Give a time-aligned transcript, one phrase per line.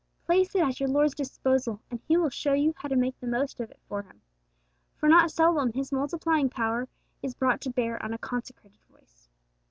[0.25, 3.27] Place it at your Lord's disposal, and He will show you how to make the
[3.27, 4.19] most of it for Him;
[4.95, 6.87] for not seldom His multiplying power
[7.21, 9.29] is brought to bear on a consecrated voice.